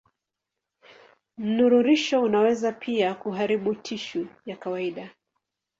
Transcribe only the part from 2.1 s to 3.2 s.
unaweza pia